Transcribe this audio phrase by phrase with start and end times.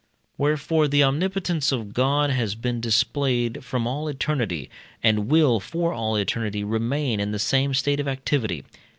[0.35, 4.67] Wherefore the omnipotence of God has been displayed from all eternity,
[5.03, 8.63] and will for all eternity remain in the same state of activity.